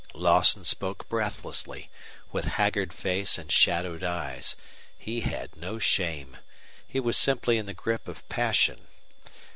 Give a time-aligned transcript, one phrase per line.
[0.15, 1.91] Lawson spoke breathlessly,
[2.31, 4.55] with haggard face and shadowed eyes.
[4.97, 6.37] He had no shame.
[6.87, 8.87] He was simply in the grip of passion.